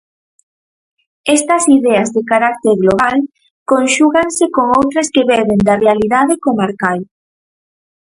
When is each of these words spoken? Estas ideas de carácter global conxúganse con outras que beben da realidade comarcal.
Estas 1.35 1.67
ideas 1.67 2.09
de 2.15 2.21
carácter 2.31 2.73
global 2.83 3.17
conxúganse 3.71 4.45
con 4.55 4.65
outras 4.79 5.07
que 5.13 5.27
beben 5.31 5.59
da 5.67 5.75
realidade 5.83 6.33
comarcal. 6.45 6.99